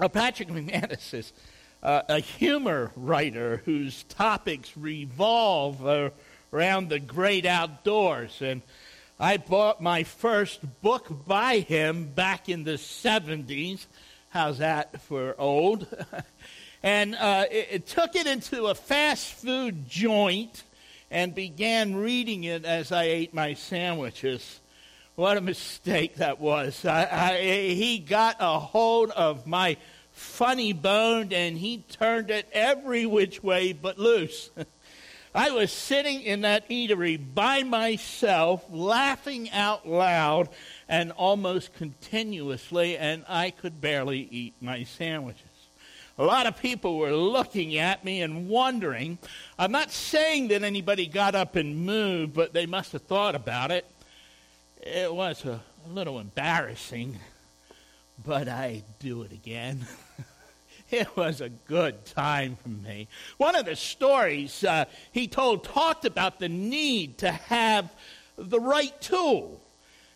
[0.00, 1.30] Uh, Patrick McManus is
[1.82, 6.08] uh, a humor writer whose topics revolve uh,
[6.54, 8.40] around the great outdoors.
[8.40, 8.62] And
[9.18, 13.84] I bought my first book by him back in the 70s.
[14.30, 15.86] How's that for old?
[16.82, 20.62] and uh, it, it took it into a fast food joint
[21.10, 24.60] and began reading it as I ate my sandwiches.
[25.20, 26.82] What a mistake that was.
[26.86, 29.76] I, I, he got a hold of my
[30.12, 34.48] funny bone and he turned it every which way but loose.
[35.34, 40.48] I was sitting in that eatery by myself, laughing out loud
[40.88, 45.42] and almost continuously, and I could barely eat my sandwiches.
[46.16, 49.18] A lot of people were looking at me and wondering.
[49.58, 53.70] I'm not saying that anybody got up and moved, but they must have thought about
[53.70, 53.84] it.
[54.82, 57.18] It was a, little embarrassing,
[58.22, 59.86] but I do it again.
[60.90, 63.08] it was a good time for me.
[63.38, 67.94] One of the stories uh, he told talked about the need to have
[68.36, 69.60] the right tool.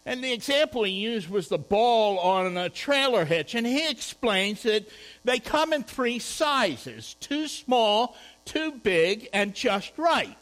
[0.07, 3.55] And the example he used was the ball on a trailer hitch.
[3.55, 4.87] And he explains that
[5.25, 10.37] they come in three sizes too small, too big, and just right.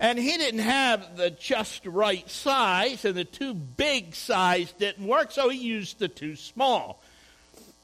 [0.00, 5.30] And he didn't have the just right size, and the too big size didn't work,
[5.30, 7.02] so he used the too small.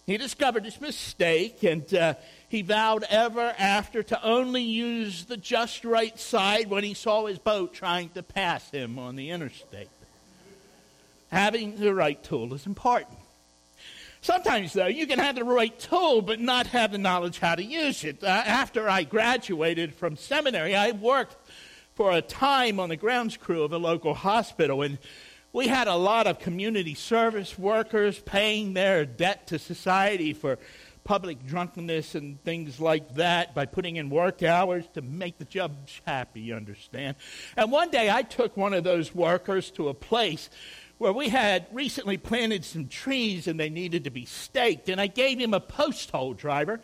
[0.07, 2.15] He discovered his mistake, and uh,
[2.49, 7.39] he vowed ever after to only use the just right side when he saw his
[7.39, 9.91] boat trying to pass him on the interstate.
[11.31, 13.19] Having the right tool is important.
[14.23, 17.63] Sometimes, though, you can have the right tool but not have the knowledge how to
[17.63, 18.25] use it.
[18.25, 21.37] Uh, after I graduated from seminary, I worked
[21.97, 24.99] for a time on the grounds crew of a local hospital, and
[25.55, 30.59] we had a lot of community service workers paying their debt to society for
[31.05, 36.03] public drunkenness and things like that by putting in work hours to make the judge
[36.05, 37.17] happy, you understand.
[37.57, 40.51] And one day I took one of those workers to a place
[40.99, 44.91] where we had recently planted some trees and they needed to be staked.
[44.91, 46.81] And I gave him a post hole driver,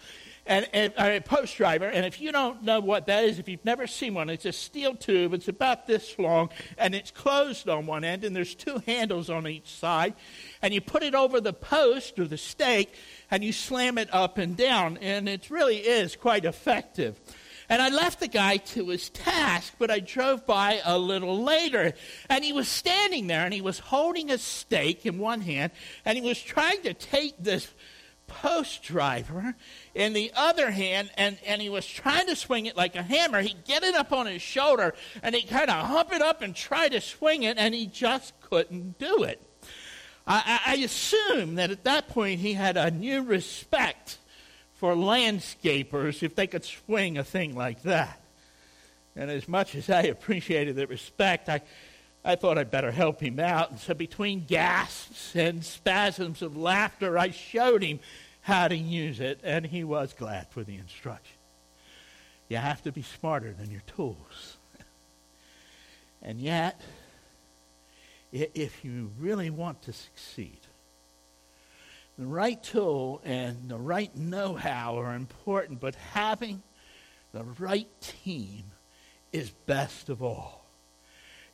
[0.46, 1.86] and, and a post driver.
[1.86, 4.52] And if you don't know what that is, if you've never seen one, it's a
[4.52, 5.34] steel tube.
[5.34, 9.46] It's about this long, and it's closed on one end, and there's two handles on
[9.46, 10.14] each side.
[10.60, 12.94] And you put it over the post or the stake,
[13.30, 17.20] and you slam it up and down, and it really is quite effective.
[17.68, 21.94] And I left the guy to his task, but I drove by a little later,
[22.28, 25.72] and he was standing there, and he was holding a stake in one hand,
[26.04, 27.72] and he was trying to take this
[28.40, 29.54] post driver
[29.94, 33.40] in the other hand, and, and he was trying to swing it like a hammer.
[33.40, 36.54] He'd get it up on his shoulder, and he'd kind of hump it up and
[36.54, 39.40] try to swing it, and he just couldn't do it.
[40.26, 44.18] I, I assume that at that point he had a new respect
[44.74, 48.20] for landscapers if they could swing a thing like that.
[49.14, 51.60] And as much as I appreciated the respect, I,
[52.24, 53.70] I thought I'd better help him out.
[53.70, 58.00] And so, between gasps and spasms of laughter, I showed him
[58.42, 61.36] how to use it, and he was glad for the instruction.
[62.48, 64.56] You have to be smarter than your tools.
[66.22, 66.80] and yet,
[68.32, 70.58] if you really want to succeed,
[72.18, 76.62] the right tool and the right know how are important, but having
[77.32, 78.64] the right team
[79.32, 80.61] is best of all.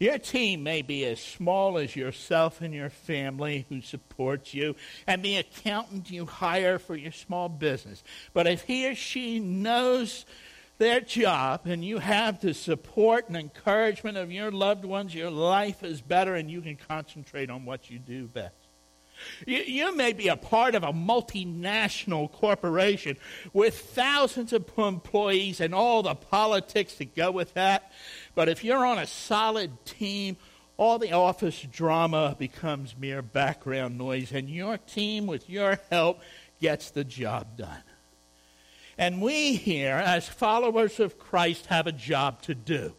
[0.00, 4.76] Your team may be as small as yourself and your family who supports you
[5.08, 8.04] and the accountant you hire for your small business.
[8.32, 10.24] But if he or she knows
[10.78, 15.82] their job and you have the support and encouragement of your loved ones, your life
[15.82, 18.54] is better and you can concentrate on what you do best.
[19.46, 23.16] You, you, may be a part of a multinational corporation
[23.52, 27.92] with thousands of employees and all the politics that go with that.
[28.34, 30.36] But if you're on a solid team,
[30.76, 36.20] all the office drama becomes mere background noise, and your team, with your help,
[36.60, 37.82] gets the job done.
[38.96, 42.94] And we here, as followers of Christ, have a job to do.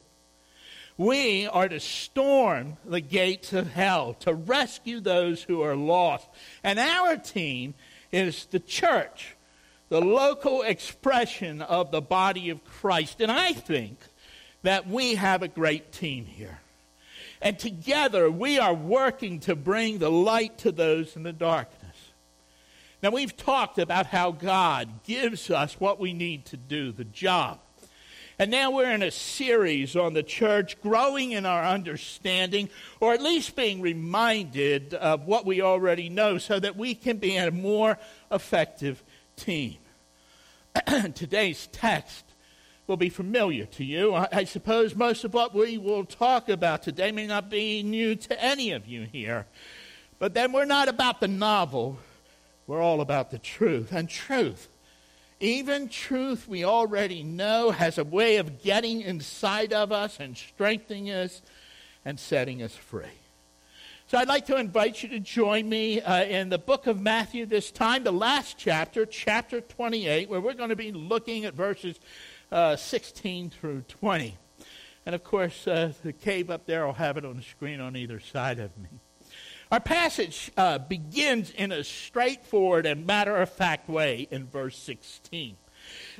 [1.00, 6.28] We are to storm the gates of hell, to rescue those who are lost.
[6.62, 7.74] And our team
[8.12, 9.38] is the church,
[9.88, 13.22] the local expression of the body of Christ.
[13.22, 13.98] And I think
[14.64, 16.60] that we have a great team here.
[17.42, 21.96] And together we are working to bring the light to those in the darkness.
[23.02, 27.60] Now, we've talked about how God gives us what we need to do, the job.
[28.40, 32.70] And now we're in a series on the church, growing in our understanding,
[33.00, 37.36] or at least being reminded of what we already know, so that we can be
[37.36, 38.00] a more
[38.32, 39.04] effective
[39.40, 39.78] 17.
[41.16, 42.26] Today's text
[42.88, 44.14] will be familiar to you.
[44.14, 48.16] I, I, suppose most of what we will talk about today may not be new
[48.16, 49.46] to any of you here.
[50.18, 52.00] But then we're not about the novel,
[52.68, 53.92] we're all about the truth.
[53.92, 54.68] And truth,
[55.40, 61.10] even truth we already know, has a way of getting inside of us and strengthening
[61.10, 61.42] us
[62.04, 63.06] and setting us free.
[64.08, 67.46] So I'd like to invite you to join me uh, in the book of Matthew
[67.46, 72.00] this time, the last chapter, chapter 28, where we're going to be looking at verses
[72.52, 74.36] uh, 16 through 20.
[75.06, 77.96] And of course, uh, the cave up there will have it on the screen on
[77.96, 78.90] either side of me.
[79.72, 85.58] Our passage uh, begins in a straightforward and matter of fact way in verse 16.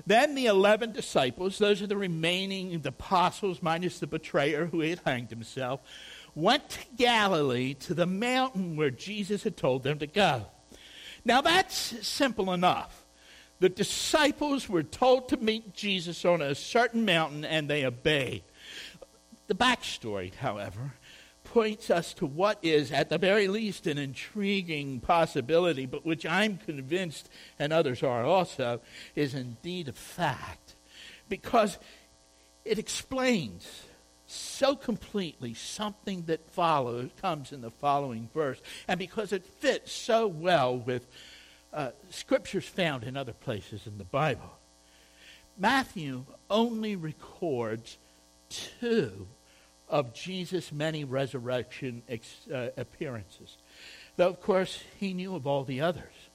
[0.06, 5.32] Then the eleven disciples, those are the remaining apostles minus the betrayer who had hanged
[5.32, 5.82] himself,
[6.36, 10.46] went to Galilee to the mountain where Jesus had told them to go.
[11.26, 13.04] Now that's simple enough.
[13.60, 18.44] The disciples were told to meet Jesus on a certain mountain and they obeyed.
[19.48, 20.94] The backstory, however,
[21.54, 26.58] points us to what is, at the very least, an intriguing possibility, but which I'm
[26.58, 28.82] convinced, and others are also,
[29.16, 30.76] is indeed a fact.
[31.28, 31.80] Because
[32.66, 33.84] it explains
[34.28, 40.28] so completely something that follows comes in the following verse and because it fits so
[40.28, 41.08] well with
[41.74, 44.52] uh, scriptures found in other places in the bible
[45.58, 47.98] matthew only records
[48.50, 49.28] two
[49.90, 53.58] of jesus many resurrection ex- uh, appearances
[54.16, 56.30] though of course he knew of all the others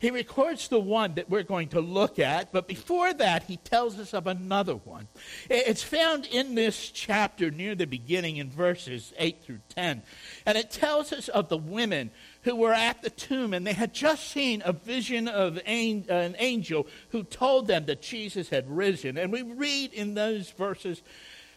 [0.00, 3.98] he records the one that we're going to look at, but before that, he tells
[3.98, 5.08] us of another one.
[5.50, 10.04] It's found in this chapter near the beginning in verses 8 through 10.
[10.46, 12.12] And it tells us of the women
[12.42, 16.86] who were at the tomb and they had just seen a vision of an angel
[17.08, 19.18] who told them that Jesus had risen.
[19.18, 21.02] And we read in those verses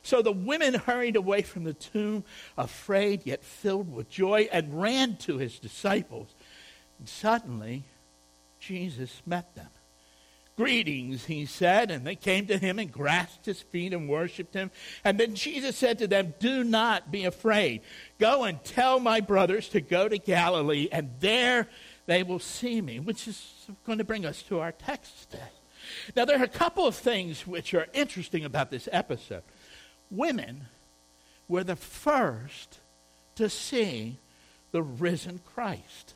[0.03, 2.23] so the women hurried away from the tomb,
[2.57, 6.33] afraid yet filled with joy, and ran to his disciples.
[6.99, 7.83] And suddenly,
[8.59, 9.69] Jesus met them.
[10.57, 14.69] Greetings, he said, and they came to him and grasped his feet and worshiped him.
[15.03, 17.81] And then Jesus said to them, Do not be afraid.
[18.19, 21.67] Go and tell my brothers to go to Galilee, and there
[22.05, 25.43] they will see me, which is going to bring us to our text today.
[26.15, 29.43] Now, there are a couple of things which are interesting about this episode.
[30.11, 30.67] Women
[31.47, 32.79] were the first
[33.35, 34.17] to see
[34.71, 36.13] the risen Christ.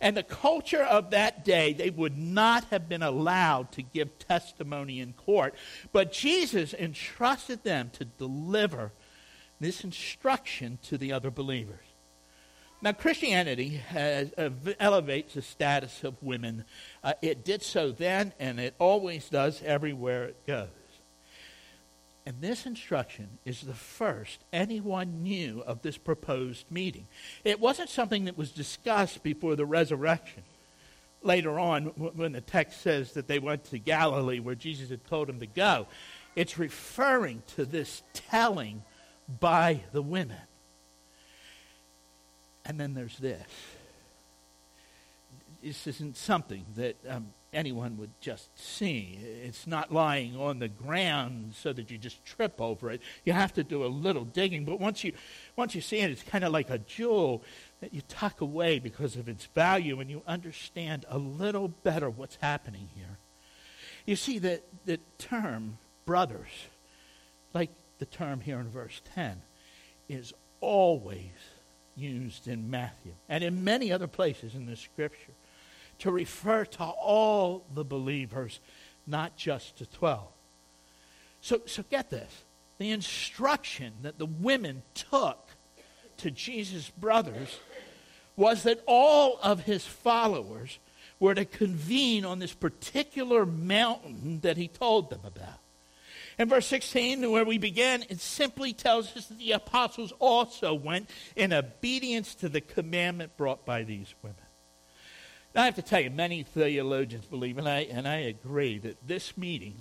[0.00, 5.00] And the culture of that day, they would not have been allowed to give testimony
[5.00, 5.54] in court.
[5.92, 8.92] But Jesus entrusted them to deliver
[9.60, 11.80] this instruction to the other believers.
[12.80, 16.64] Now, Christianity has, uh, elevates the status of women.
[17.02, 20.68] Uh, it did so then, and it always does everywhere it goes.
[22.28, 27.06] And this instruction is the first anyone knew of this proposed meeting.
[27.42, 30.42] It wasn't something that was discussed before the resurrection.
[31.22, 35.28] Later on, when the text says that they went to Galilee where Jesus had told
[35.28, 35.86] them to go,
[36.36, 38.82] it's referring to this telling
[39.40, 40.36] by the women.
[42.66, 43.40] And then there's this.
[45.62, 49.18] This isn't something that um, anyone would just see.
[49.44, 53.00] It's not lying on the ground so that you just trip over it.
[53.24, 55.12] You have to do a little digging, but once you
[55.56, 57.42] once you see it, it's kind of like a jewel
[57.80, 62.36] that you tuck away because of its value and you understand a little better what's
[62.36, 63.18] happening here.
[64.04, 66.48] You see that the term brothers,
[67.54, 69.42] like the term here in verse 10,
[70.08, 71.30] is always
[71.96, 75.32] used in Matthew and in many other places in the scripture
[76.00, 78.60] to refer to all the believers,
[79.06, 80.26] not just to 12.
[81.40, 82.44] So, so get this.
[82.78, 85.48] The instruction that the women took
[86.18, 87.58] to Jesus' brothers
[88.36, 90.78] was that all of his followers
[91.18, 95.58] were to convene on this particular mountain that he told them about.
[96.38, 101.10] In verse 16, where we begin, it simply tells us that the apostles also went
[101.34, 104.36] in obedience to the commandment brought by these women.
[105.54, 109.06] Now, I have to tell you, many theologians believe, and I, and I agree, that
[109.06, 109.76] this meeting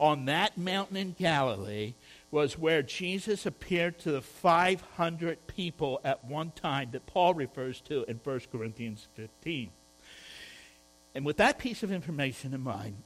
[0.00, 1.94] on that mountain in Galilee
[2.30, 8.04] was where Jesus appeared to the 500 people at one time that Paul refers to
[8.08, 9.70] in 1 Corinthians 15.
[11.14, 12.96] And with that piece of information in mind,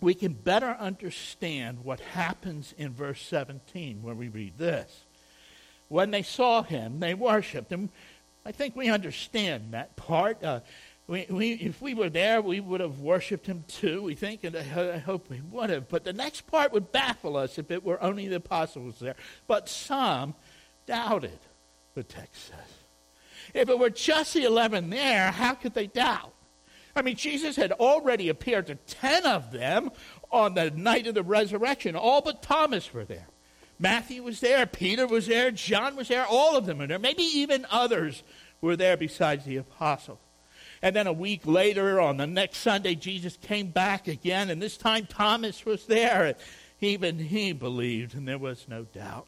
[0.00, 5.04] we can better understand what happens in verse 17 where we read this.
[5.88, 7.90] When they saw him, they worshiped him.
[8.44, 10.42] I think we understand that part.
[10.44, 10.60] Uh,
[11.08, 14.56] We, we, if we were there, we would have worshiped him too, we think, and
[14.56, 15.88] I, hope we would have.
[15.88, 19.14] But the next part would baffle us if it were only the apostles there.
[19.46, 20.34] But some
[20.84, 21.38] doubted,
[21.94, 22.58] the text says.
[23.54, 26.32] If it were just the 11 there, how could they doubt?
[26.96, 29.92] I mean, Jesus had already appeared to 10 of them
[30.32, 31.94] on the night of the resurrection.
[31.94, 33.28] All but Thomas were there.
[33.78, 36.98] Matthew was there, Peter was there, John was there, all of them were there.
[36.98, 38.24] Maybe even others
[38.60, 40.18] were there besides the apostles.
[40.86, 44.76] And then a week later, on the next Sunday, Jesus came back again, and this
[44.76, 46.26] time Thomas was there.
[46.26, 46.36] And
[46.80, 49.26] even he believed, and there was no doubt.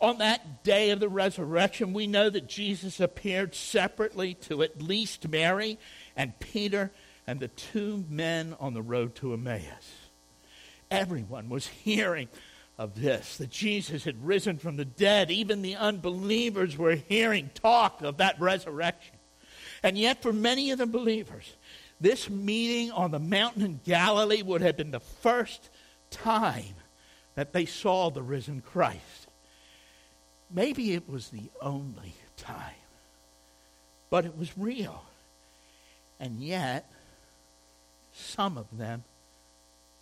[0.00, 5.28] On that day of the resurrection, we know that Jesus appeared separately to at least
[5.28, 5.78] Mary
[6.16, 6.90] and Peter
[7.26, 9.60] and the two men on the road to Emmaus.
[10.90, 12.28] Everyone was hearing
[12.78, 15.30] of this, that Jesus had risen from the dead.
[15.30, 19.13] Even the unbelievers were hearing talk of that resurrection.
[19.84, 21.56] And yet, for many of the believers,
[22.00, 25.68] this meeting on the mountain in Galilee would have been the first
[26.10, 26.74] time
[27.34, 29.28] that they saw the risen Christ.
[30.50, 32.74] Maybe it was the only time,
[34.08, 35.04] but it was real.
[36.18, 36.90] And yet,
[38.14, 39.04] some of them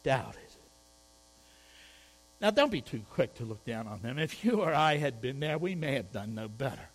[0.04, 0.38] doubted.
[2.40, 4.20] Now, don't be too quick to look down on them.
[4.20, 6.88] If you or I had been there, we may have done no better.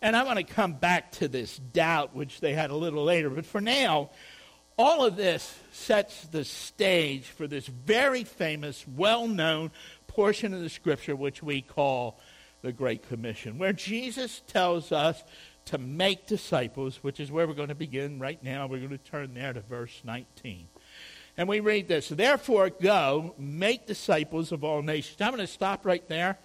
[0.00, 3.30] And I want to come back to this doubt, which they had a little later.
[3.30, 4.10] But for now,
[4.76, 9.72] all of this sets the stage for this very famous, well known
[10.06, 12.18] portion of the scripture, which we call
[12.62, 15.22] the Great Commission, where Jesus tells us
[15.66, 18.66] to make disciples, which is where we're going to begin right now.
[18.66, 20.68] We're going to turn there to verse 19.
[21.36, 25.20] And we read this Therefore, go, make disciples of all nations.
[25.20, 26.38] I'm going to stop right there.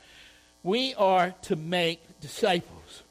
[0.63, 3.02] We are to make disciples.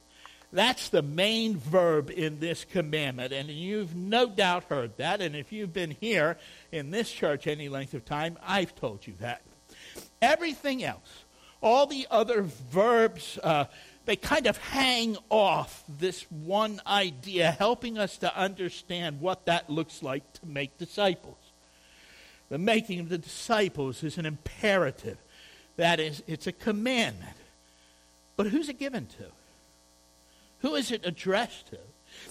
[0.53, 3.33] That's the main verb in this commandment.
[3.33, 5.23] And you've no doubt heard that.
[5.23, 6.37] And if you've been here
[6.71, 9.43] in this church any length of time, I've told you that.
[10.21, 11.25] Everything else,
[11.63, 13.65] all the other verbs, uh,
[14.05, 20.03] they kind of hang off this one idea, helping us to understand what that looks
[20.03, 21.39] like to make disciples.
[22.51, 25.17] The making of the disciples is an imperative.
[25.77, 27.37] That is, it's a commandment.
[28.37, 29.25] But who's it given to?
[30.63, 31.79] Who is it addressed to?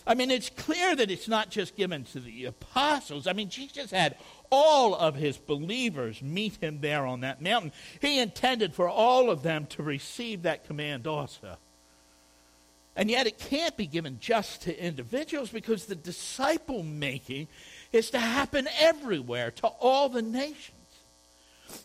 [0.05, 3.27] I mean, it's clear that it's not just given to the apostles.
[3.27, 4.15] I mean, Jesus had
[4.50, 7.71] all of his believers meet him there on that mountain.
[8.00, 11.57] He intended for all of them to receive that command also.
[12.95, 17.47] And yet, it can't be given just to individuals because the disciple making
[17.93, 20.80] is to happen everywhere, to all the nations.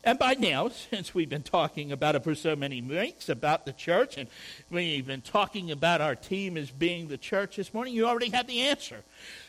[0.05, 3.73] And by now, since we've been talking about it for so many weeks, about the
[3.73, 4.29] church, and
[4.71, 8.47] we've been talking about our team as being the church this morning, you already have
[8.47, 9.03] the answer.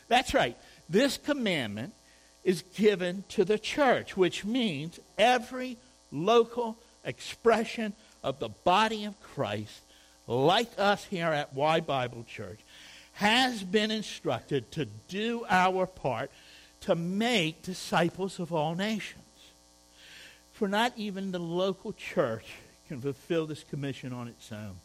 [0.08, 0.58] That's right.
[0.90, 1.94] This commandment
[2.44, 5.78] is given to the church, which means every
[6.12, 9.82] local expression of the body of Christ,
[10.28, 12.60] like us here at Y Bible Church,
[13.14, 16.32] has been instructed to do our part
[16.82, 19.24] to make disciples of all nations.
[20.58, 22.46] For not even the local church
[22.88, 24.78] can fulfill this commission on its own.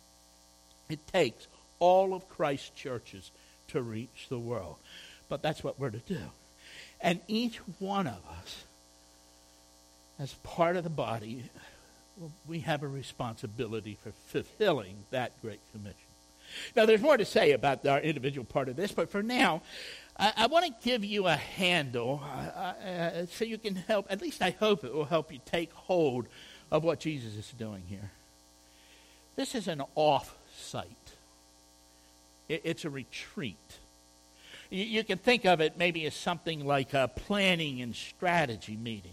[0.90, 1.46] It takes
[1.78, 3.30] all of Christ's churches
[3.68, 4.76] to reach the world.
[5.30, 6.20] But that's what we're to do.
[7.00, 8.64] And each one of us,
[10.18, 11.44] as part of the body,
[12.46, 15.96] we have a responsibility for fulfilling that great commission.
[16.76, 19.62] Now, there's more to say about our individual part of this, but for now,
[20.16, 24.20] I, I want to give you a handle uh, uh, so you can help, at
[24.20, 26.26] least I hope it will help you take hold
[26.70, 28.10] of what Jesus is doing here.
[29.36, 30.86] This is an off site,
[32.48, 33.56] it, it's a retreat.
[34.70, 39.12] You, you can think of it maybe as something like a planning and strategy meeting.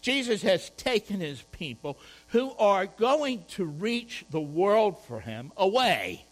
[0.00, 6.24] Jesus has taken his people who are going to reach the world for him away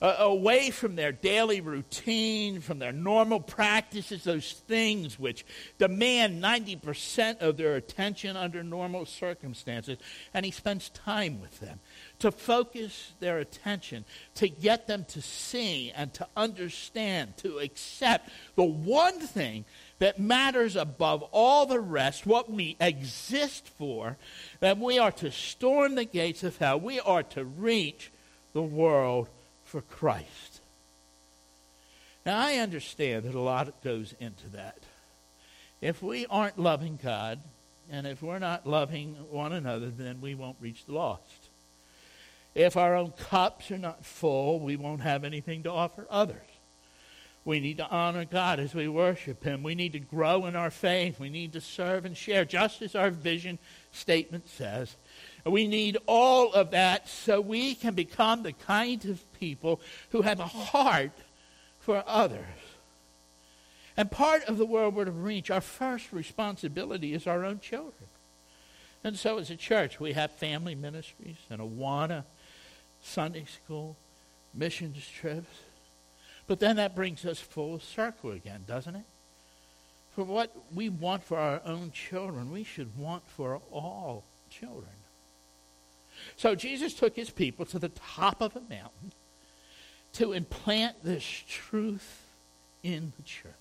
[0.00, 5.46] uh, away from their daily routine, from their normal practices, those things which
[5.78, 9.96] demand 90% of their attention under normal circumstances.
[10.34, 11.80] And he spends time with them
[12.18, 18.64] to focus their attention, to get them to see and to understand, to accept the
[18.64, 19.64] one thing
[19.98, 24.18] that matters above all the rest, what we exist for,
[24.60, 26.78] that we are to storm the gates of hell.
[26.78, 28.12] We are to reach
[28.52, 29.28] the world
[29.76, 30.62] for Christ.
[32.24, 34.78] Now, I understand that a lot goes into that.
[35.82, 37.40] If we aren't loving God,
[37.90, 41.50] and if we're not loving one another, then we won't reach the lost.
[42.54, 46.55] If our own cups are not full, we won't have anything to offer others.
[47.46, 49.62] We need to honor God as we worship Him.
[49.62, 51.20] We need to grow in our faith.
[51.20, 53.60] We need to serve and share, just as our vision
[53.92, 54.96] statement says.
[55.44, 60.40] We need all of that so we can become the kind of people who have
[60.40, 61.12] a heart
[61.78, 62.40] for others.
[63.96, 68.08] And part of the world we're to reach, our first responsibility is our own children.
[69.04, 72.24] And so as a church, we have family ministries and Awana,
[73.00, 73.96] Sunday school,
[74.52, 75.60] missions trips.
[76.46, 79.04] But then that brings us full circle again, doesn't it?
[80.14, 84.92] For what we want for our own children, we should want for all children.
[86.36, 89.12] So Jesus took his people to the top of a mountain
[90.14, 92.22] to implant this truth
[92.82, 93.52] in the church,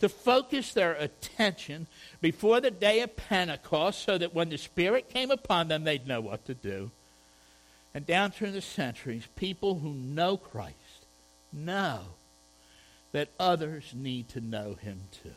[0.00, 1.86] to focus their attention
[2.22, 6.22] before the day of Pentecost so that when the Spirit came upon them, they'd know
[6.22, 6.90] what to do.
[7.92, 10.76] And down through the centuries, people who know Christ
[11.52, 12.00] know
[13.12, 15.30] that others need to know him too.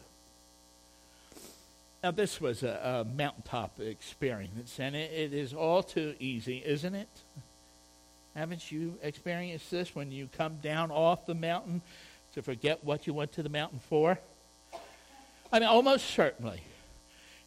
[2.04, 6.96] Now, this was a, a mountaintop experience, and it, it is all too easy, isn't
[6.96, 7.10] it?
[8.36, 11.82] Haven't you experienced this when you come down off the mountain
[12.34, 14.18] to forget what you went to the mountain for?
[15.52, 16.62] I mean, almost certainly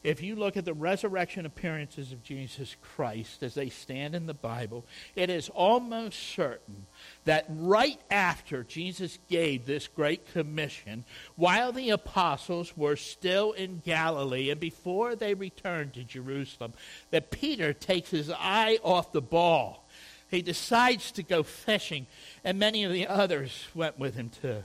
[0.05, 4.35] if you look at the resurrection appearances of Jesus Christ as they stand in the
[4.35, 4.85] Bible,
[5.17, 6.87] it is almost certain
[7.25, 11.07] that right after Jesus gave this great commission,
[11.37, 16.75] while the apostles were still in Galilee and before they returned to Jerusalem,
[17.11, 19.89] that Peter takes his eye off the ball.
[20.31, 22.07] He decides to go fishing,
[22.45, 24.65] and many of the others went with him too.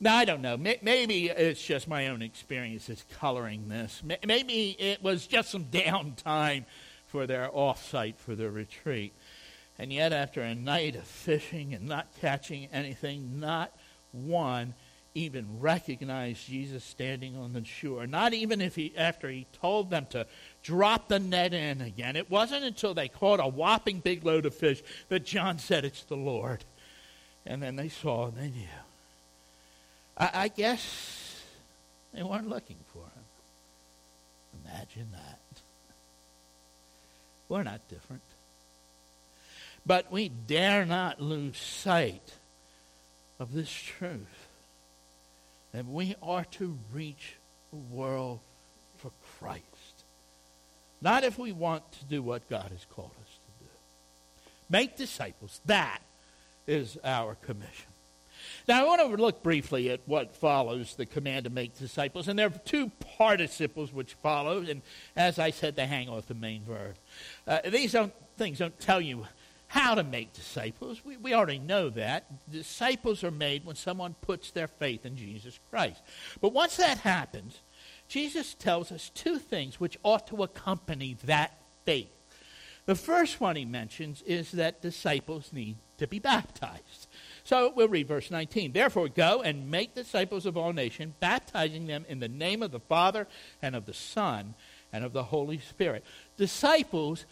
[0.00, 0.56] Now, I don't know.
[0.56, 4.02] Maybe it's just my own experiences coloring this.
[4.24, 6.64] Maybe it was just some downtime
[7.06, 9.14] for their offsite, for their retreat.
[9.78, 13.72] And yet, after a night of fishing and not catching anything, not
[14.12, 14.74] one
[15.14, 18.06] even recognized Jesus standing on the shore.
[18.06, 20.26] Not even if he, after he told them to
[20.62, 22.14] drop the net in again.
[22.14, 26.04] It wasn't until they caught a whopping big load of fish that John said, It's
[26.04, 26.64] the Lord.
[27.44, 28.66] And then they saw and they knew.
[30.18, 31.42] I, I guess
[32.12, 34.64] they weren't looking for him.
[34.64, 35.38] Imagine that.
[37.48, 38.22] We're not different.
[39.86, 42.34] But we dare not lose sight
[43.38, 44.48] of this truth
[45.72, 47.36] that we are to reach
[47.70, 48.40] the world
[48.96, 49.62] for Christ.
[51.00, 53.70] Not if we want to do what God has called us to do.
[54.68, 55.60] Make disciples.
[55.66, 56.00] That
[56.66, 57.86] is our commission.
[58.68, 62.28] Now, I want to look briefly at what follows the command to make disciples.
[62.28, 64.82] And there are two participles which follow, and
[65.16, 66.96] as I said, they hang off the main verb.
[67.46, 69.26] Uh, these don't, things don't tell you
[69.68, 71.02] how to make disciples.
[71.02, 72.50] We, we already know that.
[72.50, 76.02] Disciples are made when someone puts their faith in Jesus Christ.
[76.42, 77.60] But once that happens,
[78.06, 82.10] Jesus tells us two things which ought to accompany that faith.
[82.84, 87.08] The first one he mentions is that disciples need to be baptized.
[87.44, 88.72] So we'll read verse 19.
[88.72, 92.80] Therefore, go and make disciples of all nations, baptizing them in the name of the
[92.80, 93.26] Father
[93.62, 94.54] and of the Son
[94.92, 96.04] and of the Holy Spirit.
[96.36, 97.24] Disciples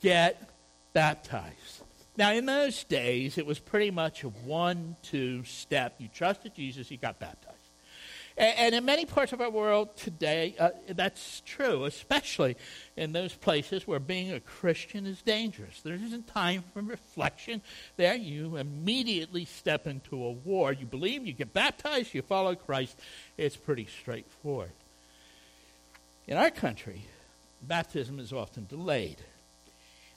[0.00, 0.50] get
[0.92, 1.82] baptized.
[2.16, 5.94] Now, in those days, it was pretty much a one two step.
[5.98, 7.51] You trusted Jesus, you got baptized.
[8.36, 12.56] And, in many parts of our world today, uh, that's true, especially
[12.96, 15.82] in those places where being a Christian is dangerous.
[15.82, 17.60] There isn't time for reflection.
[17.96, 20.72] There, you immediately step into a war.
[20.72, 22.98] You believe, you get baptized, you follow Christ.
[23.36, 24.72] It's pretty straightforward.
[26.26, 27.04] In our country,
[27.60, 29.18] baptism is often delayed.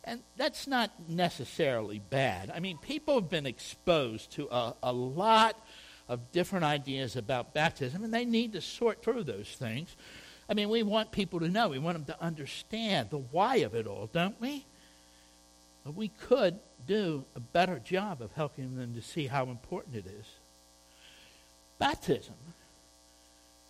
[0.07, 2.51] And that's not necessarily bad.
[2.53, 5.59] I mean, people have been exposed to a, a lot
[6.07, 9.95] of different ideas about baptism, and they need to sort through those things.
[10.47, 13.73] I mean, we want people to know, we want them to understand the why of
[13.73, 14.65] it all, don't we?
[15.83, 20.05] But we could do a better job of helping them to see how important it
[20.05, 20.25] is.
[21.79, 22.35] Baptism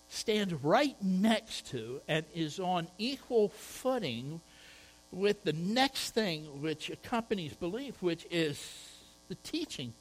[0.10, 4.42] stands right next to and is on equal footing
[5.12, 8.92] with the next thing which accompanies belief, which is
[9.30, 9.94] the teaching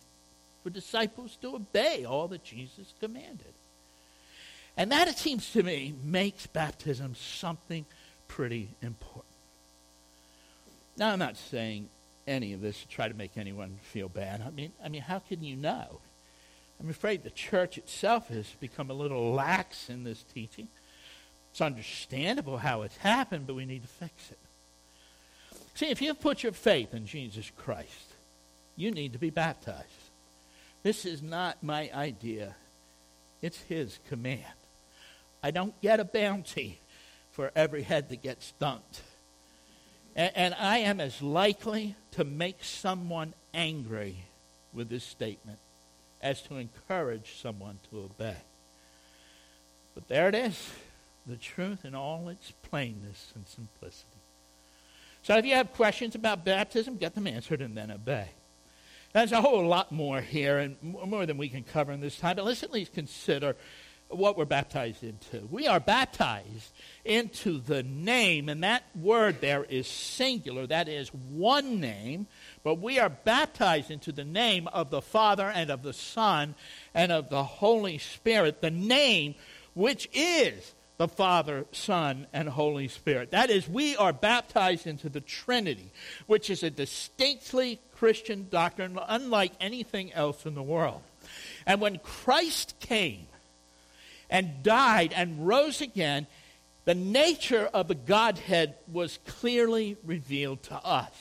[0.64, 3.52] for disciples to obey all that Jesus commanded.
[4.76, 7.84] And that, it seems to me, makes baptism something
[8.26, 9.24] pretty important.
[10.96, 11.88] Now, I'm not saying
[12.26, 14.40] any of this to try to make anyone feel bad.
[14.40, 16.00] I mean, I mean, how can you know?
[16.80, 20.68] I'm afraid the church itself has become a little lax in this teaching.
[21.52, 24.38] It's understandable how it's happened, but we need to fix it.
[25.74, 28.14] See, if you've put your faith in Jesus Christ,
[28.76, 30.03] you need to be baptized.
[30.84, 32.54] This is not my idea.
[33.42, 34.44] It's His command.
[35.42, 36.80] I don't get a bounty
[37.32, 39.00] for every head that gets dunked.
[40.14, 44.26] And, and I am as likely to make someone angry
[44.72, 45.58] with this statement
[46.20, 48.36] as to encourage someone to obey.
[49.94, 50.70] But there it is
[51.26, 54.20] the truth in all its plainness and simplicity.
[55.22, 58.28] So if you have questions about baptism, get them answered and then obey.
[59.14, 62.34] There's a whole lot more here, and more than we can cover in this time,
[62.34, 63.54] but let's at least consider
[64.08, 65.46] what we're baptized into.
[65.52, 66.72] We are baptized
[67.04, 70.66] into the name, and that word there is singular.
[70.66, 72.26] That is one name,
[72.64, 76.56] but we are baptized into the name of the Father and of the Son
[76.92, 79.36] and of the Holy Spirit, the name
[79.74, 83.32] which is the Father, Son, and Holy Spirit.
[83.32, 85.90] That is, we are baptized into the Trinity,
[86.26, 91.02] which is a distinctly Christian doctrine, unlike anything else in the world.
[91.66, 93.26] And when Christ came
[94.30, 96.26] and died and rose again,
[96.84, 101.12] the nature of the Godhead was clearly revealed to us.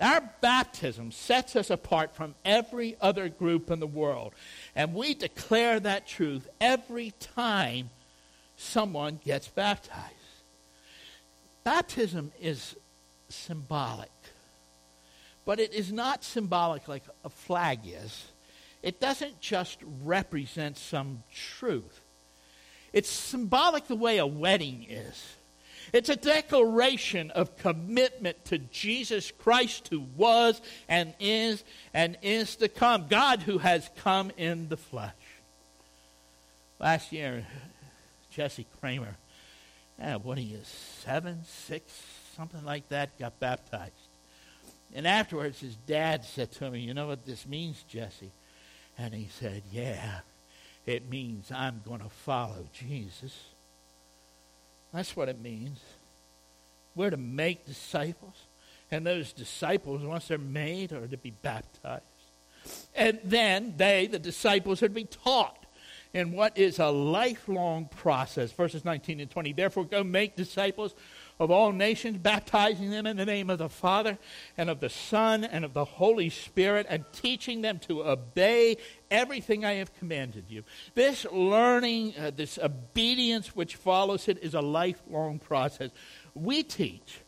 [0.00, 4.32] Our baptism sets us apart from every other group in the world.
[4.76, 7.90] And we declare that truth every time
[8.58, 10.14] someone gets baptized.
[11.64, 12.76] Baptism is
[13.28, 14.10] symbolic,
[15.44, 18.26] but it is not symbolic like a flag is.
[18.82, 22.00] It doesn't just represent some truth.
[22.92, 25.34] It's symbolic the way a wedding is.
[25.92, 32.68] It's a declaration of commitment to Jesus Christ, who was and is and is to
[32.68, 33.06] come.
[33.08, 35.12] God, who has come in the flesh.
[36.78, 37.46] Last year,
[38.38, 39.16] Jesse Kramer,
[40.00, 41.92] eh, what he is, seven, six,
[42.36, 43.94] something like that, got baptized.
[44.94, 48.30] And afterwards, his dad said to me, You know what this means, Jesse?
[48.96, 50.20] And he said, Yeah,
[50.86, 53.36] it means I'm going to follow Jesus.
[54.94, 55.80] That's what it means.
[56.94, 58.36] We're to make disciples.
[58.92, 62.04] And those disciples, once they're made, are to be baptized.
[62.94, 65.57] And then they, the disciples, are to be taught
[66.14, 68.52] in what is a lifelong process.
[68.52, 69.52] Verses 19 and 20.
[69.52, 70.94] Therefore, go make disciples
[71.38, 74.18] of all nations, baptizing them in the name of the Father
[74.56, 78.76] and of the Son and of the Holy Spirit, and teaching them to obey
[79.10, 80.64] everything I have commanded you.
[80.94, 85.90] This learning, uh, this obedience which follows it, is a lifelong process.
[86.34, 87.20] We teach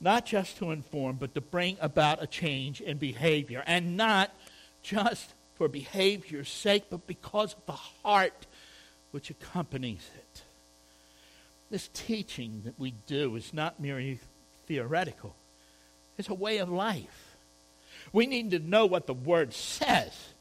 [0.00, 4.34] not just to inform, but to bring about a change in behavior, and not
[4.82, 8.46] just for behavior's sake, but because of the heart
[9.10, 10.42] which accompanies it.
[11.70, 14.20] This teaching that we do is not merely
[14.66, 15.36] theoretical,
[16.16, 17.36] it's a way of life.
[18.10, 20.32] We need to know what the Word says,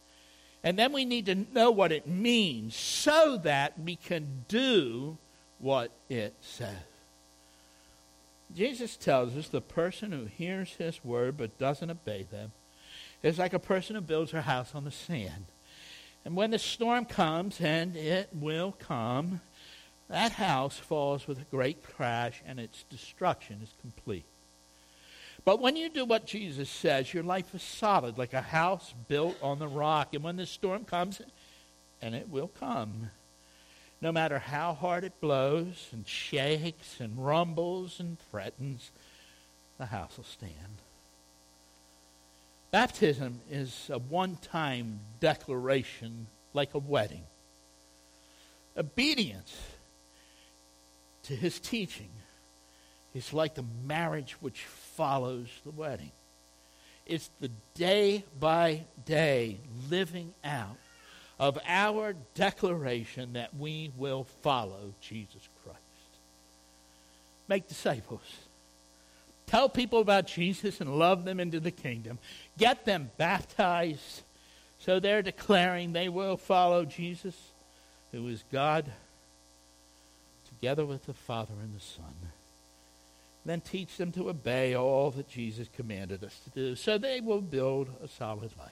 [0.63, 5.17] and then we need to know what it means so that we can do
[5.57, 6.77] what it says.
[8.55, 12.53] Jesus tells us the person who hears his word but doesn't obey them
[13.21, 15.45] is like a person who builds her house on the sand.
[16.25, 19.41] And when the storm comes, and it will come,
[20.09, 24.25] that house falls with a great crash and its destruction is complete.
[25.45, 29.37] But when you do what Jesus says, your life is solid, like a house built
[29.41, 30.13] on the rock.
[30.13, 31.21] And when the storm comes,
[32.01, 33.11] and it will come,
[34.01, 38.91] no matter how hard it blows and shakes and rumbles and threatens,
[39.77, 40.81] the house will stand.
[42.71, 47.23] Baptism is a one time declaration like a wedding.
[48.77, 49.57] Obedience
[51.23, 52.09] to his teaching
[53.13, 56.11] is like the marriage which follows the wedding.
[57.07, 60.77] It's the day by day living out
[61.39, 65.79] of our declaration that we will follow Jesus Christ.
[67.47, 68.21] Make disciples.
[69.49, 72.19] Tell people about Jesus and love them into the kingdom.
[72.59, 74.21] Get them baptized
[74.77, 77.35] so they're declaring they will follow Jesus,
[78.11, 78.85] who is God
[80.47, 82.13] together with the Father and the Son.
[83.43, 87.41] Then teach them to obey all that Jesus commanded us to do so they will
[87.41, 88.69] build a solid life.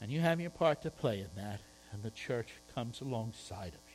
[0.00, 1.58] And you have your part to play in that,
[1.92, 3.91] and the church comes alongside of you.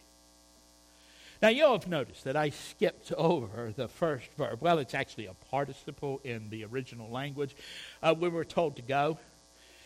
[1.41, 4.61] Now, you'll have noticed that I skipped over the first verb.
[4.61, 7.55] Well, it's actually a participle in the original language.
[8.01, 9.19] Uh, we were told to go.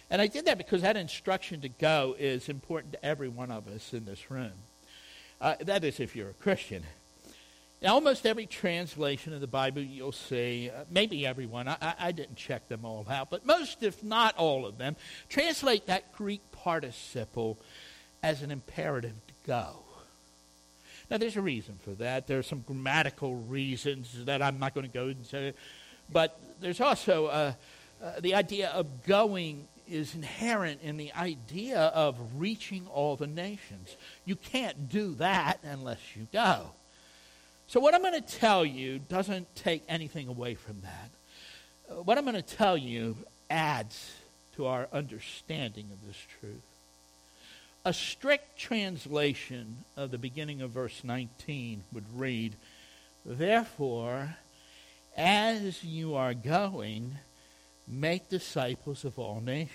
[0.09, 3.67] And I did that because that instruction to go is important to every one of
[3.67, 4.51] us in this room.
[5.39, 6.83] Uh, that is, if you're a Christian.
[7.81, 12.35] Now, almost every translation of the Bible you'll see, uh, maybe everyone, I, I didn't
[12.35, 14.95] check them all out, but most, if not all of them,
[15.29, 17.57] translate that Greek participle
[18.21, 19.83] as an imperative to go.
[21.11, 22.27] Now, there's a reason for that.
[22.27, 25.53] There are some grammatical reasons that I'm not going to go into,
[26.09, 27.53] but there's also uh,
[28.01, 33.97] uh, the idea of going is inherent in the idea of reaching all the nations.
[34.23, 36.71] You can't do that unless you go.
[37.67, 42.03] So, what I'm going to tell you doesn't take anything away from that.
[42.05, 43.17] What I'm going to tell you
[43.49, 44.13] adds
[44.55, 46.70] to our understanding of this truth.
[47.83, 52.55] A strict translation of the beginning of verse 19 would read,
[53.25, 54.35] Therefore,
[55.17, 57.17] as you are going,
[57.87, 59.71] make disciples of all nations.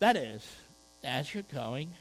[0.00, 0.46] That is,
[1.02, 1.92] as you're going,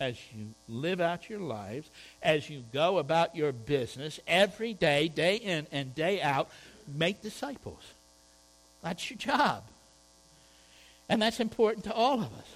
[0.00, 1.88] as you live out your lives,
[2.22, 6.48] as you go about your business every day, day in and day out,
[6.88, 7.82] make disciples.
[8.82, 9.62] That's your job.
[11.08, 12.54] And that's important to all of us.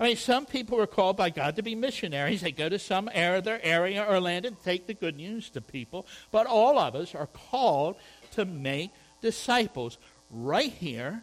[0.00, 2.40] I mean, some people are called by God to be missionaries.
[2.40, 6.06] They go to some other area or land and take the good news to people.
[6.30, 7.96] But all of us are called
[8.32, 9.98] to make disciples
[10.30, 11.22] right here,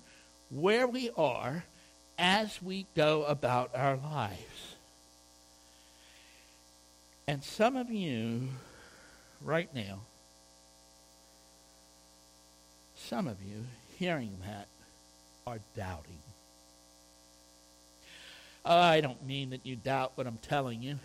[0.49, 1.63] where we are,
[2.17, 4.75] as we go about our lives.
[7.27, 8.49] And some of you,
[9.41, 10.01] right now,
[12.95, 13.65] some of you
[13.97, 14.67] hearing that
[15.47, 16.24] are doubting.
[18.65, 20.97] Oh, I don't mean that you doubt what I'm telling you.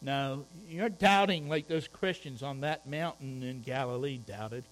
[0.00, 4.64] No, you're doubting like those Christians on that mountain in Galilee doubted.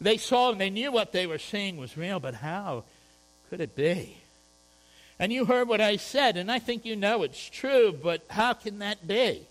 [0.00, 2.82] They saw and they knew what they were seeing was real, but how
[3.48, 4.16] could it be?
[5.20, 8.52] And you heard what I said, and I think you know it's true, but how
[8.52, 9.46] can that be?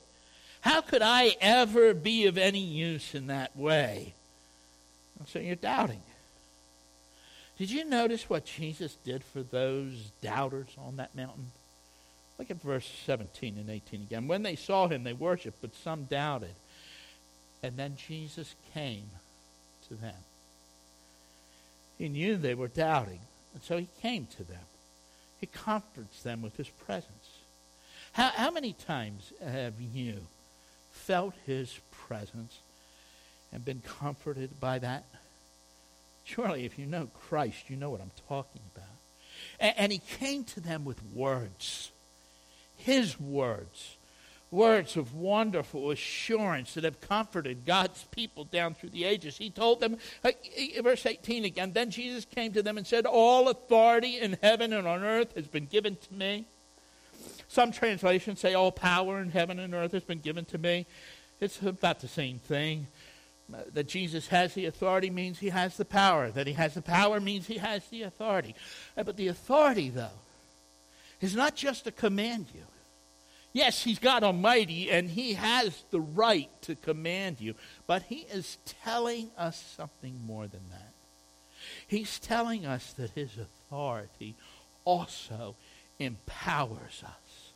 [0.59, 4.13] How could I ever be of any use in that way?
[5.27, 6.01] So you're doubting.
[7.57, 11.51] Did you notice what Jesus did for those doubters on that mountain?
[12.39, 14.27] Look at verse 17 and 18 again.
[14.27, 16.55] When they saw him, they worshiped, but some doubted.
[17.61, 19.09] And then Jesus came
[19.87, 20.15] to them.
[21.97, 23.21] He knew they were doubting,
[23.53, 24.65] and so he came to them.
[25.39, 27.29] He comforts them with his presence.
[28.13, 30.27] How, how many times have you
[30.91, 32.59] felt his presence
[33.51, 35.05] and been comforted by that?
[36.23, 38.87] Surely, if you know Christ, you know what I'm talking about.
[39.59, 41.91] And, and he came to them with words,
[42.77, 43.97] his words,
[44.53, 49.37] words of wonderful assurance that have comforted God's people down through the ages.
[49.37, 50.31] He told them, uh,
[50.81, 54.87] verse 18 again, then Jesus came to them and said, All authority in heaven and
[54.87, 56.45] on earth has been given to me.
[57.47, 60.85] Some translations say, All power in heaven and earth has been given to me.
[61.41, 62.87] It's about the same thing.
[63.51, 66.31] Uh, that Jesus has the authority means he has the power.
[66.31, 68.55] That he has the power means he has the authority.
[68.97, 70.19] Uh, but the authority, though,
[71.21, 72.63] is not just to command you.
[73.53, 77.53] Yes, he's God Almighty and he has the right to command you,
[77.85, 80.93] but he is telling us something more than that.
[81.87, 84.35] He's telling us that his authority
[84.85, 85.55] also
[85.99, 87.51] empowers us.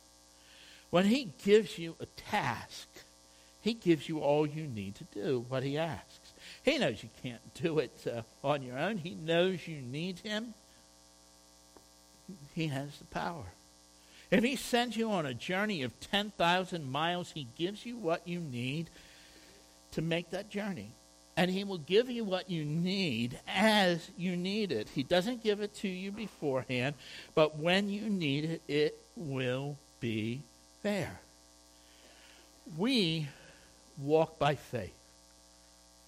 [0.90, 2.88] When he gives you a task,
[3.68, 6.32] he gives you all you need to do what he asks.
[6.62, 8.96] He knows you can't do it uh, on your own.
[8.96, 10.54] He knows you need him.
[12.54, 13.44] He has the power.
[14.30, 18.40] If he sends you on a journey of 10,000 miles, he gives you what you
[18.40, 18.88] need
[19.92, 20.92] to make that journey.
[21.36, 24.88] And he will give you what you need as you need it.
[24.94, 26.94] He doesn't give it to you beforehand,
[27.34, 30.40] but when you need it, it will be
[30.82, 31.20] there.
[32.76, 33.28] We
[33.98, 34.94] walk by faith,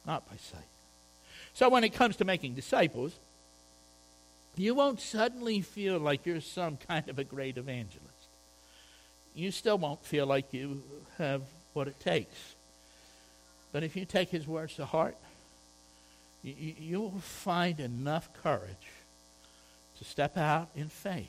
[0.06, 0.64] not by sight.
[1.54, 3.12] So when it comes to making disciples,
[4.56, 8.06] you won't suddenly feel like you're some kind of a great evangelist.
[9.34, 10.82] You still won't feel like you
[11.18, 12.54] have what it takes.
[13.72, 15.16] But if you take his words to heart,
[16.42, 18.90] you, you will find enough courage
[19.98, 21.28] to step out in faith.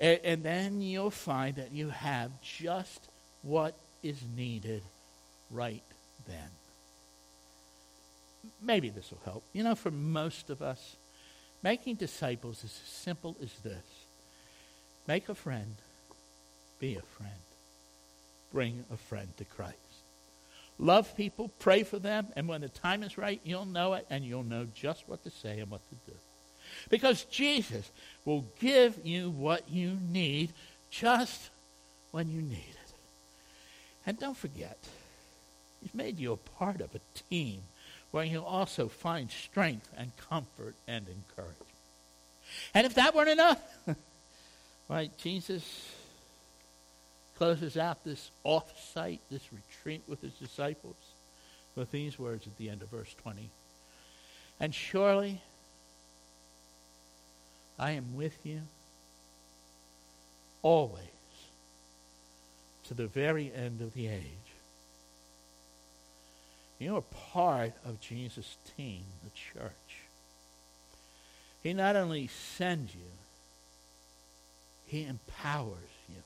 [0.00, 3.08] And then you'll find that you have just
[3.42, 4.82] what is needed
[5.52, 5.82] right
[6.26, 6.48] then.
[8.60, 9.44] Maybe this will help.
[9.52, 10.96] You know, for most of us,
[11.62, 13.84] making disciples is as simple as this
[15.06, 15.76] make a friend,
[16.78, 17.32] be a friend,
[18.52, 19.76] bring a friend to Christ.
[20.78, 24.24] Love people, pray for them, and when the time is right, you'll know it and
[24.24, 26.16] you'll know just what to say and what to do.
[26.88, 27.90] Because Jesus
[28.24, 30.52] will give you what you need
[30.90, 31.50] just
[32.10, 32.94] when you need it.
[34.06, 34.78] And don't forget,
[35.82, 37.62] He's made you a part of a team
[38.12, 41.66] where you'll also find strength and comfort and encouragement.
[42.74, 43.60] And if that weren't enough,
[44.88, 45.64] right, Jesus
[47.36, 50.96] closes out this off-site, this retreat with his disciples,
[51.74, 53.50] with these words at the end of verse 20.
[54.60, 55.40] And surely
[57.78, 58.60] I am with you
[60.62, 61.02] always
[62.86, 64.51] to the very end of the age.
[66.82, 70.00] You are part of Jesus' team, the church.
[71.62, 73.12] He not only sends you,
[74.84, 76.16] he empowers you.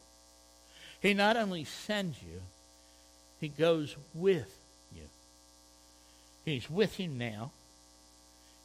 [0.99, 2.41] He not only sends you,
[3.39, 4.59] he goes with
[4.95, 5.03] you.
[6.47, 7.51] He's with you now.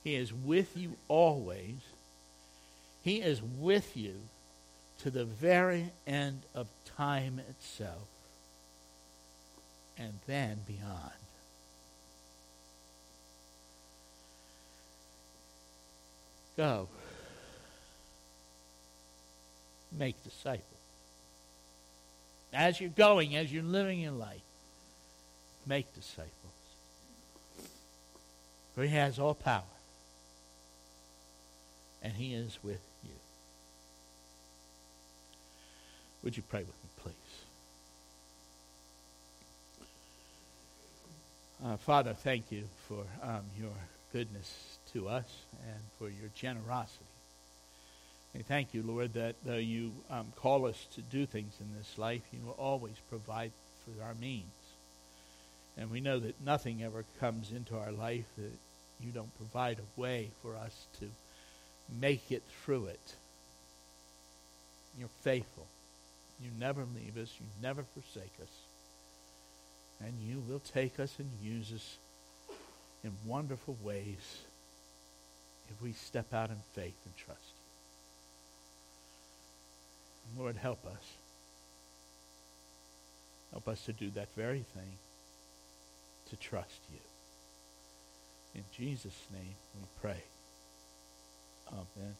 [0.01, 1.81] He is with you always.
[3.03, 4.15] He is with you
[4.99, 8.07] to the very end of time itself
[9.97, 11.11] and then beyond.
[16.61, 16.87] Go.
[19.97, 20.63] Make disciples.
[22.53, 24.43] As you're going, as you're living your life,
[25.65, 26.29] make disciples.
[28.75, 29.63] For he has all power.
[32.03, 33.15] And he is with you.
[36.21, 37.15] Would you pray with me, please?
[41.65, 43.73] Uh, Father, thank you for um, your
[44.13, 45.29] goodness to us
[45.67, 47.05] and for your generosity.
[48.33, 51.97] We thank you, Lord, that though you um, call us to do things in this
[51.97, 53.51] life, you will always provide
[53.83, 54.45] for our means.
[55.77, 58.51] And we know that nothing ever comes into our life that
[59.01, 61.09] you don't provide a way for us to
[61.99, 63.15] make it through it.
[64.97, 65.67] You're faithful.
[66.41, 67.33] You never leave us.
[67.39, 68.49] You never forsake us.
[69.99, 71.97] And you will take us and use us
[73.03, 74.43] in wonderful ways
[75.71, 77.53] if we step out in faith and trust
[80.35, 80.41] you.
[80.41, 81.03] Lord, help us.
[83.51, 84.97] Help us to do that very thing,
[86.29, 86.99] to trust you.
[88.55, 90.23] In Jesus' name we pray.
[91.67, 92.15] Amen.